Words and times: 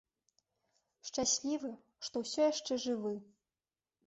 Шчаслівы, 1.09 1.71
што 2.09 2.15
ўсё 2.25 2.41
яшчэ 2.49 2.73
жывы. 2.87 3.15